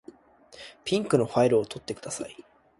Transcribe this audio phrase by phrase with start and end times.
[0.83, 2.35] ピンクのファイルを取ってください。